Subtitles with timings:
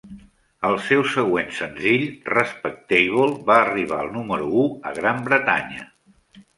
[0.69, 5.91] El seu següent senzill, "Respectable", va arribar al número u a Gran Bretanya.